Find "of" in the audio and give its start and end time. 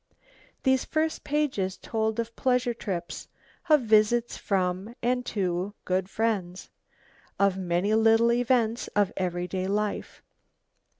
2.19-2.35, 3.69-3.81, 7.37-7.55, 8.95-9.13